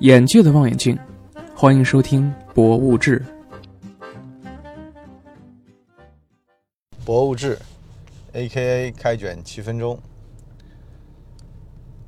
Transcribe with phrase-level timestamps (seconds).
[0.00, 0.96] 眼界的望远镜，
[1.56, 3.20] 欢迎收听《博物志》。
[7.04, 7.58] 博物志
[8.32, 8.92] ，A.K.A.
[8.92, 9.98] 开卷七分钟。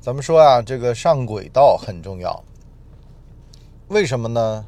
[0.00, 2.40] 咱们说啊，这个上轨道很重要。
[3.88, 4.64] 为什么呢？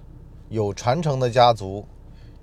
[0.49, 1.87] 有传承的家族，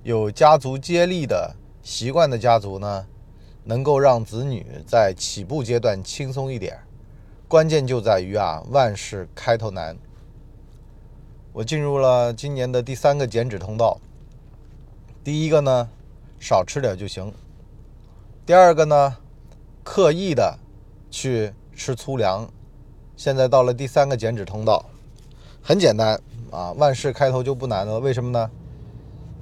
[0.04, 1.54] 有家族接力的
[1.84, 3.06] 习惯的家族呢，
[3.66, 6.80] 能够让子女在起步阶段轻松一点。
[7.50, 9.98] 关键就在于啊，万事开头难。
[11.54, 14.00] 我进入了今年的第三个减脂通道。
[15.22, 15.90] 第一个呢，
[16.40, 17.34] 少吃点就行。
[18.46, 19.18] 第二个呢，
[19.84, 20.58] 刻意的
[21.10, 22.50] 去吃粗粮。
[23.18, 24.86] 现在到了第三个减脂通道，
[25.62, 26.18] 很简单
[26.52, 28.00] 啊，万事开头就不难了。
[28.00, 28.50] 为什么呢？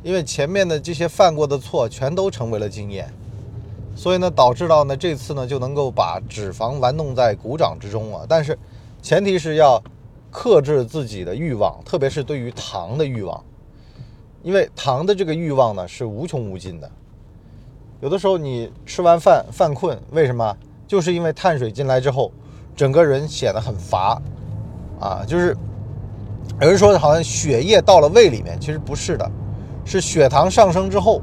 [0.02, 3.14] 因为前面的这些犯过的错全都成为了经验，
[3.96, 8.26] 所以呢，导致到呢这次呢就能够把脂肪玩弄在股掌之中啊。
[8.28, 8.58] 但是，
[9.00, 9.84] 前提是要。
[10.32, 13.44] 克制自己的欲望，特别是对于糖的欲望，
[14.44, 16.90] 因为糖的这个欲望呢是无穷无尽的。
[18.00, 20.56] 有的时候你吃完饭犯困，为什么？
[20.88, 22.32] 就是因为碳水进来之后，
[22.76, 24.22] 整个人显得很乏
[25.00, 25.24] 啊。
[25.28, 25.56] 就是
[26.62, 29.32] 有人说好像血液到了胃里面，其实不是的，
[29.84, 31.22] 是血糖上升之后，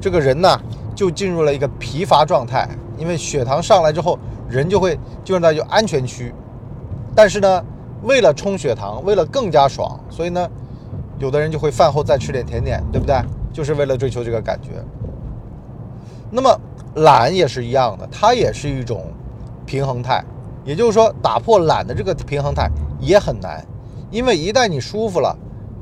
[0.00, 0.60] 这个人呢
[0.94, 2.68] 就进入了一个疲乏状态。
[2.96, 6.32] 因为血糖上来之后，人就会进入到就安全区，
[7.14, 7.64] 但是呢。
[8.02, 10.48] 为了冲血糖，为了更加爽，所以呢，
[11.18, 13.20] 有的人就会饭后再吃点甜点，对不对？
[13.52, 14.70] 就是为了追求这个感觉。
[16.30, 16.60] 那么
[16.96, 19.06] 懒也是一样的，它也是一种
[19.66, 20.24] 平衡态。
[20.64, 23.64] 也就是说，打破懒的这个平衡态也很难，
[24.10, 25.36] 因为一旦你舒服了，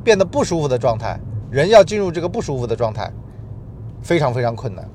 [0.05, 1.19] 变得不舒服的状态，
[1.51, 3.13] 人要进入这个不舒服的状态，
[4.01, 4.89] 非常非常困难。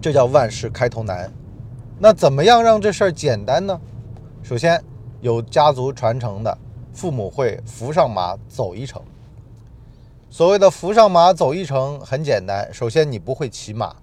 [0.00, 1.32] 这叫万事开头难。
[1.98, 3.80] 那怎么样让这事儿简单呢？
[4.42, 4.80] 首先。
[5.26, 6.56] 有家族传承的，
[6.92, 9.02] 父母会扶上马走一程。
[10.30, 13.96] 所谓的扶上马走一程很简单，首先你不会骑马，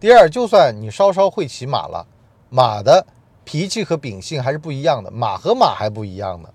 [0.00, 2.04] 第二，就算你稍稍会骑马了，
[2.48, 3.06] 马的
[3.44, 6.48] 脾气和秉性还是不一样的，马和马还不一样呢，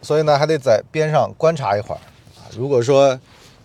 [0.00, 1.98] 所以呢，还得在边上观察一会儿
[2.38, 2.46] 啊。
[2.56, 3.18] 如果说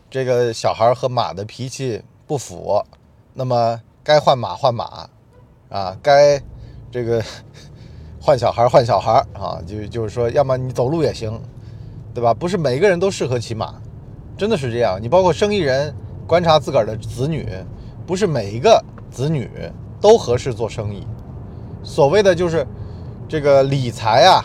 [0.09, 2.84] 这个小孩和马的脾气不符，
[3.36, 5.08] 那么该换马换马
[5.69, 6.42] 啊，该
[6.90, 7.24] 这个。
[8.25, 11.40] 换小孩换小孩啊，就就是说，要么你走路也行，
[12.12, 12.34] 对吧？
[12.34, 13.75] 不是每个人都适合骑马，
[14.36, 14.97] 真的是这样。
[15.00, 15.94] 你包括生意人
[16.25, 17.47] 观察自个儿的子女，
[18.03, 19.47] 不是每一个子女
[20.02, 21.06] 都合适做生意。
[21.84, 22.66] 所谓的就是
[23.28, 24.44] 这个理财啊，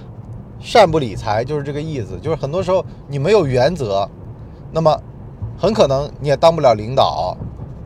[0.60, 2.18] 善不理财就是这个意思。
[2.20, 4.06] 就是很多时候你没有原则，
[4.70, 4.94] 那么
[5.56, 7.34] 很可能你也当不了领导，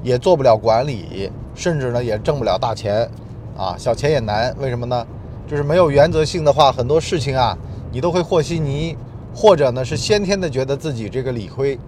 [0.03, 3.09] 也做不了管理，甚至呢也挣不了大钱
[3.57, 4.53] 啊，小钱也难。
[4.59, 5.07] 为什么呢？
[5.47, 7.57] 就是没有原则性的话，很多事情啊，
[7.93, 8.97] 你都会和稀泥，
[9.35, 11.79] 或者呢是先天的觉得自己这个理亏，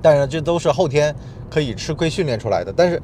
[0.00, 1.14] 但是这都是后天
[1.50, 2.72] 可以吃亏训练出来的。
[2.74, 3.02] 但是，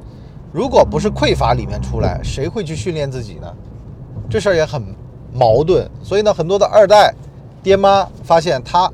[0.53, 3.53] 如果不是匮乏里面出来，谁会去训练自己呢？
[4.31, 4.81] 这事儿也很
[5.33, 5.91] 矛盾。
[6.03, 7.13] 所以呢，很多的二代
[7.63, 8.91] 爹妈发现他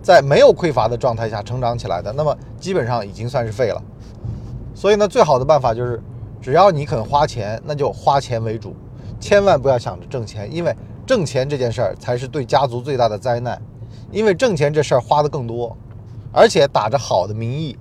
[0.00, 3.82] 在没有匮乏的状态下成长起来的，那么基本上已经算是废了。
[4.74, 6.00] 所以呢，最好的办法就是，
[6.40, 8.74] 只要你肯花钱，那就花钱为主。
[9.20, 10.74] 千万不要想着挣钱，因为
[11.06, 13.60] 挣钱这件事儿才是对家族最大的灾难。
[14.10, 15.76] 因为挣钱这事儿花的更多，
[16.32, 17.78] 而且打着好的名义，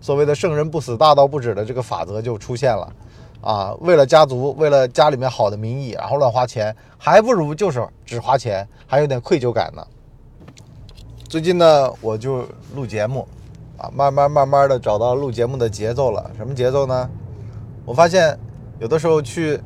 [0.00, 2.92] 所谓的“圣人不死，大道不止”的这个法则就出现了。
[3.40, 9.86] 啊，为了家族，为了家里面好的名义，然后乱花钱，还不如就是只花钱，还有点愧疚感呢。
[11.28, 12.44] 最近呢，我就
[12.74, 13.24] 录节目，
[13.76, 16.28] 啊，慢慢慢慢的找到录节目的节奏了。
[16.36, 17.08] 什么节奏呢？
[17.84, 18.36] 我发现
[18.80, 19.60] 有的时候去。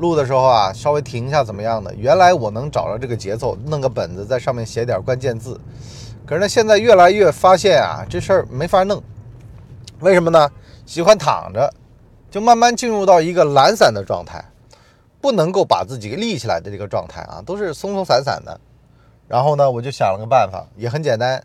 [0.00, 1.94] 录的时候啊，稍微停一下怎么样的？
[1.94, 5.60] 原来我能找着这个节奏，弄个本子在上面写点关键字。
[6.26, 9.02] 可是呢，现在越来越发现啊，这事儿没法弄。
[10.00, 10.50] 为什么呢？
[10.86, 11.70] 喜欢躺着，
[12.30, 14.42] 就慢慢进入到一个懒散的状态，
[15.20, 18.58] 不能够把自己给立起来的这个状态啊，都是松松散散的。
[19.28, 21.44] 然后呢，我就想了个办法，也很简单，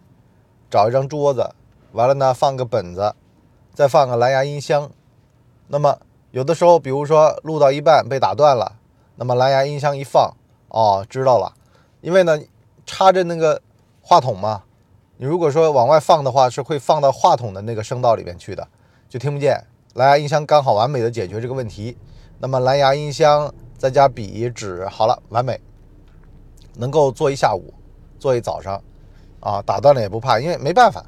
[0.72, 1.50] 找一张桌子，
[1.92, 3.13] 完了呢放个本子，
[3.74, 4.90] 再放个蓝牙音箱，
[5.68, 5.98] 那么。
[6.36, 8.74] 有的时候，比如说录到一半被打断了，
[9.16, 10.36] 那么蓝牙音箱一放，
[10.68, 11.54] 哦，知道了，
[12.02, 12.38] 因为呢
[12.86, 13.62] 插着那个
[14.02, 14.64] 话筒嘛，
[15.16, 18.68] 你如果说往外放的话，是会放到话筒的那个声道里面去的，
[19.08, 19.64] 就听不见。
[19.94, 21.98] 蓝牙音箱刚好完美的解决这个问题，
[22.40, 25.58] 那么蓝牙音箱再加笔纸，好了，完美，
[26.74, 27.74] 能够做一下午，
[28.20, 28.84] 做一早上，
[29.40, 31.06] 啊，打断了也不怕，因为没办法，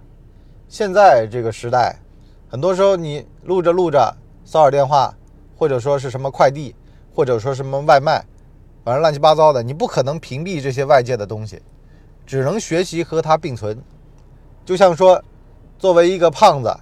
[0.70, 1.98] 现在这个时代，
[2.48, 4.16] 很多时候你录着录着。
[4.48, 5.14] 骚扰电话，
[5.58, 6.74] 或者说是什么快递，
[7.14, 8.26] 或者说什么外卖，
[8.82, 11.62] 反正乱七八糟的，你不可能屏蔽这些外界的东西。
[12.26, 13.78] 只能学习和它并存。
[14.64, 15.22] 就像说，
[15.78, 16.74] 作为一个胖子，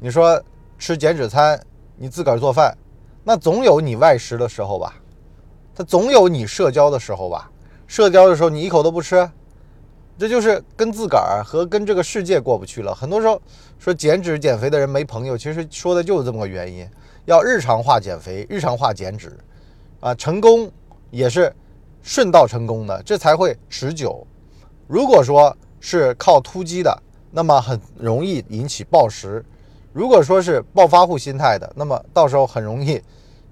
[0.00, 0.42] 你说
[0.78, 1.62] 吃减脂餐，
[1.94, 2.74] 你自个儿做饭，
[3.22, 4.94] 那总有你外食的时候吧？
[5.74, 7.50] 他总有你社交的时候吧？
[7.86, 9.30] 社交的时候你一口都不吃，
[10.16, 12.94] 这就是跟自个儿和跟这个世界过不去了。
[12.94, 13.40] 很多时候
[13.78, 16.88] 说减脂减肥的人没朋友，其实说的就是这么个原因。
[17.24, 19.36] 要日常化减肥，日常化减脂，
[20.00, 20.70] 啊，成功
[21.10, 21.50] 也是
[22.02, 24.26] 顺道成功的，这才会持久。
[24.86, 29.42] 如果说是靠突击的，那么很容易引起暴食；
[29.92, 33.00] 如果说是暴发户心态的，那么到时候很容易，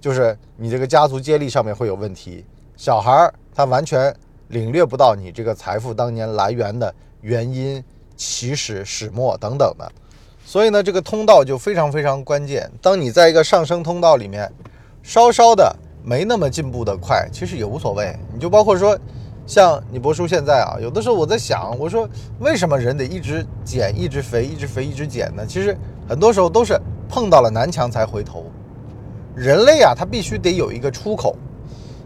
[0.00, 2.44] 就是你这个家族接力上面会有问题。
[2.76, 4.14] 小孩儿他完全
[4.52, 7.82] 领略不到你这个财富当年来源的原因、
[8.16, 9.90] 起始、始末等等的，
[10.44, 12.70] 所以呢，这个通道就非常非常关键。
[12.80, 14.50] 当你在一个上升通道里面，
[15.02, 18.14] 稍稍的没那么进步的快，其实也无所谓。
[18.32, 18.98] 你就包括说。
[19.44, 22.08] 像你博叔现在啊，有的时候我在想，我说
[22.38, 25.44] 为什么人得一直减、一直肥、一直肥、一直减呢？
[25.44, 25.76] 其实
[26.08, 28.44] 很多时候都是碰到了南墙才回头。
[29.34, 31.36] 人类啊，他必须得有一个出口。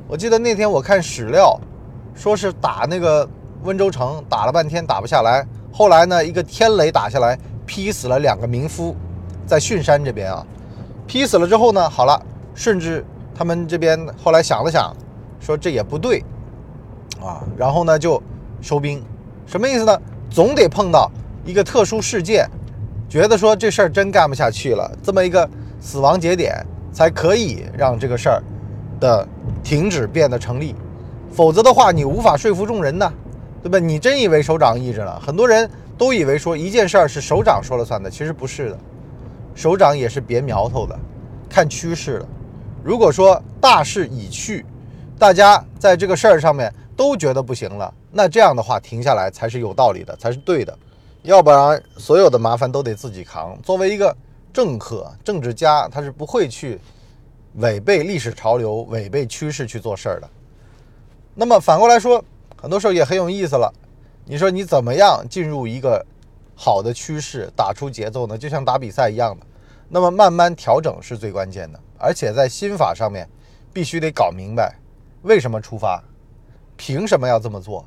[0.08, 1.60] 我记得那天我看史料，
[2.16, 3.28] 说是打那个
[3.62, 5.46] 温州城，打了半天打不下来。
[5.70, 8.96] 后来呢，一个天雷打下来，劈死了两个民夫，
[9.46, 10.44] 在巽山这边啊，
[11.06, 12.20] 劈死了之后呢，好了，
[12.54, 13.04] 顺治
[13.34, 14.96] 他们这边后来想了想，
[15.38, 16.24] 说这也不对。
[17.22, 18.22] 啊，然后呢就
[18.60, 19.02] 收兵，
[19.46, 20.00] 什么意思呢？
[20.30, 21.10] 总得碰到
[21.44, 22.48] 一个特殊事件，
[23.08, 25.48] 觉得说这事儿真干不下去了，这么一个
[25.80, 28.42] 死亡节点，才可以让这个事儿
[28.98, 29.26] 的
[29.62, 30.74] 停止变得成立。
[31.36, 33.12] 否则的话，你无法说服众人呢，
[33.62, 33.78] 对吧？
[33.78, 35.20] 你真以为首长意志了？
[35.20, 38.78] 很多人都以为说一件事儿是首长说了算的，其实不是的，
[39.54, 40.98] 首长也是别苗头的，
[41.46, 42.26] 看趋势的。
[42.82, 44.64] 如果说大势已去，
[45.18, 46.72] 大家在这个事儿上面。
[46.96, 48.62] 都觉得不行了，那这样的。
[48.62, 50.74] 话停下来才是有道理的，才是对的，
[51.24, 52.38] 要不然所有的。
[52.38, 53.54] 麻烦都得自己扛。
[53.62, 54.16] 作为一个
[54.50, 56.80] 政客、政治家，他是不会去
[57.56, 60.30] 违背历史潮流、违背趋势去做事儿的。
[61.38, 62.24] 那么反过来说，
[62.56, 63.70] 很多时候也很有意思了。
[64.24, 66.04] 你说你怎么样进入一个
[66.54, 68.38] 好的趋势，打出节奏呢？
[68.38, 69.46] 就像打比赛一样的，
[69.90, 73.28] 那么慢慢调整是最关键的，而且在心法上面
[73.70, 74.74] 必须得搞明白
[75.22, 76.02] 为什么出发。
[76.74, 77.84] 凭什么要这么做？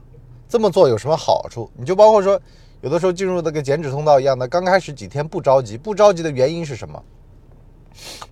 [0.47, 1.69] 这么做有什么好处？
[1.75, 2.39] 你就包括说，
[2.81, 7.03] 有的时候进入那个减脂通道一样的，刚开始几天不着急，不着急的原因是什么？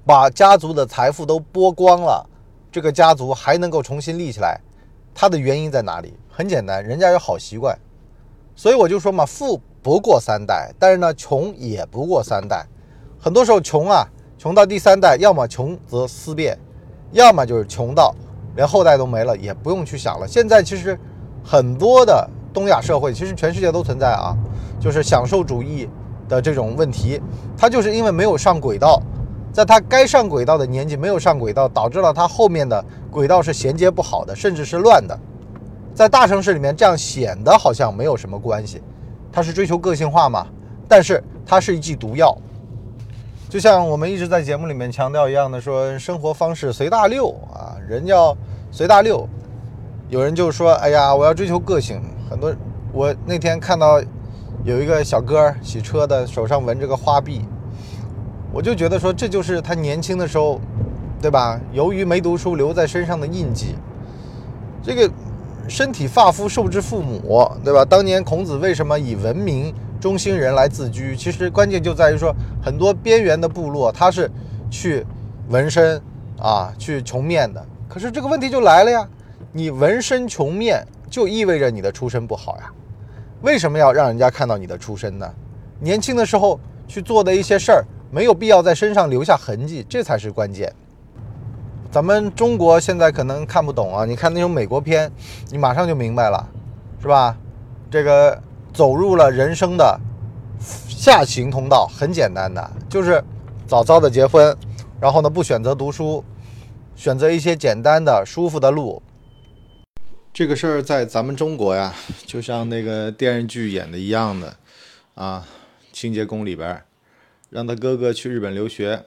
[0.06, 2.24] 把家族的财富都剥光了，
[2.72, 4.60] 这个家族还能够重新立起来，
[5.20, 6.14] 它的原因在哪里？
[6.30, 7.76] 很简单，人家有好习惯。
[8.56, 12.64] 所以我就说嘛，富不过三代，但是呢，穷也不过三代。
[13.20, 16.56] 很多时候穷啊，穷到第三代，要么穷则思变，
[17.14, 18.14] 要么就是穷到。
[18.56, 20.28] 连后代都没了，也不用去想了。
[20.28, 20.96] 现在其实
[21.44, 24.38] 很多的东亚社会，其实全世界都存在啊，
[24.80, 25.90] 就是享受主义
[26.30, 27.20] 的这种问题。
[27.58, 29.02] 他就是因为没有上轨道，
[29.52, 32.86] 在他该上轨道的年纪没有上轨道，导致了他后面的
[33.18, 35.20] 轨道是衔接不好的，甚至是乱的。
[35.92, 38.80] 在大城市里面，这样显得好像没有什么关系。
[39.32, 40.46] 它是追求个性化嘛？
[40.88, 42.38] 但是它是一剂毒药。
[43.50, 48.38] 就像我们一直在节目里面强调一样的，说生活方式随大溜啊，人要
[48.70, 49.28] 随大溜。
[50.10, 52.00] 有人就说：“哎呀，我要追求个性。”
[52.30, 52.54] 很多，
[52.94, 54.00] 我那天看到
[54.64, 57.42] 有一个小哥洗车的，手上纹着个花臂，
[58.54, 60.62] 我就觉得说，这就是他年轻的时候，
[61.22, 61.60] 对吧？
[61.72, 63.76] 由于没读书留在身上的印记。
[64.84, 65.12] 这个
[65.68, 67.84] 身体发肤受之父母，对吧？
[67.84, 69.74] 当年孔子为什么以文明？
[70.00, 72.32] 中心人来自居，其实关键就在于说，
[72.64, 74.30] 很多边缘的部落，他是
[74.70, 75.04] 去
[75.50, 76.00] 纹身
[76.40, 77.66] 啊，去穷面的。
[77.90, 79.08] 可是这个问题就来了呀，
[79.52, 82.72] 你纹身穷面，就意味着你的出身不好呀。
[83.42, 85.28] 为什么要让人家看到你的出身呢？
[85.80, 90.72] 年轻的时候去做的一些事儿，没有必要在身上留下痕迹，这才是关键。
[91.92, 95.12] 咱们中国现在可能看不懂啊，你看那种美国片，
[95.50, 96.48] 你马上就明白了，
[97.02, 97.38] 是吧？
[97.92, 98.42] 这个。
[98.74, 100.00] 走入了人生的
[100.60, 103.24] 下行通道，很简单的，就是
[103.66, 104.56] 早早的结婚，
[105.02, 106.24] 然后呢不选择读书，
[106.96, 109.02] 选择一些简单的、舒服的路。
[110.32, 111.92] 这个事儿在咱们中国呀，
[112.28, 114.54] 就像那个电视剧演的一样的
[115.16, 115.48] 啊，
[115.92, 116.84] 清洁工里边，
[117.50, 119.06] 让他哥哥去日本留学，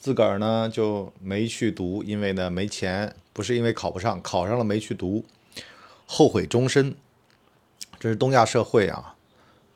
[0.00, 5.26] 自个儿呢就没去读，因为呢没钱，不是因为考不上，考上了没去读，
[6.06, 6.96] 后悔终身。
[7.98, 9.14] 这是东亚社会啊，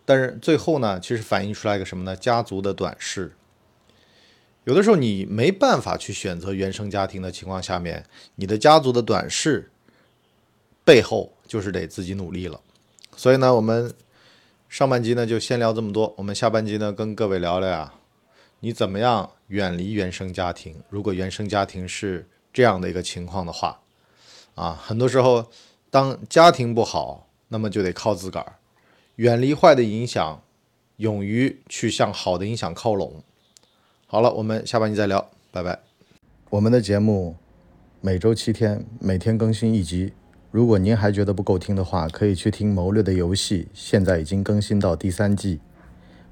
[0.06, 2.16] 但是最后呢，其实反映出来一个什么呢？
[2.16, 3.32] 家族的短视。
[4.64, 9.70] 有的时候你没办法去选择原生家庭的情况下面，你的家族的短视
[10.86, 12.62] 背后就是得自己努力了。
[13.14, 13.92] 所以呢，我们
[14.70, 17.92] 上半集呢就先聊这么多，我们下半集呢跟各位聊聊呀，
[18.60, 20.82] 你怎么样远离原生家庭？
[20.88, 23.80] 如果原生家庭是这样的一个情况的话，
[24.54, 25.46] 啊，很多时候
[25.90, 28.54] 当家庭不好，那么就得靠自个儿，
[29.16, 30.42] 远离坏的影响，
[30.96, 33.22] 勇于去向好的影响靠拢。
[34.06, 35.80] 好了，我们下半集再聊，拜拜。
[36.50, 37.36] 我们的节目
[38.00, 40.12] 每周七天，每天更新一集。
[40.52, 45.58] 如果您还觉得不够听的话，可以去听《谋略的游戏》，现在已经更新到第三季。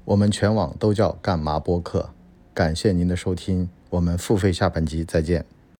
[0.05, 2.11] 我们全网都叫干嘛播客。
[2.53, 5.43] 感谢您的收听，我们付费下半集再见。